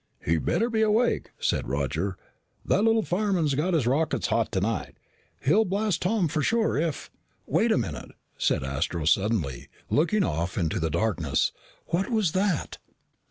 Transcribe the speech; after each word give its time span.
"He 0.25 0.39
better 0.39 0.67
keep 0.71 0.83
awake," 0.83 1.29
said 1.39 1.69
Roger. 1.69 2.17
"That 2.65 2.81
little 2.83 3.03
fireman's 3.03 3.53
got 3.53 3.75
his 3.75 3.85
rockets 3.85 4.25
hot 4.29 4.51
tonight. 4.51 4.97
He'll 5.43 5.63
blast 5.63 6.01
Tom 6.01 6.27
sure 6.27 6.75
if" 6.75 7.11
"Wait 7.45 7.71
a 7.71 7.77
minute," 7.77 8.09
said 8.35 8.63
Astro 8.63 9.05
suddenly, 9.05 9.69
looking 9.91 10.23
off 10.23 10.57
into 10.57 10.79
the 10.79 10.89
darkness. 10.89 11.51
"What 11.85 12.09
was 12.09 12.31
that?" 12.31 12.79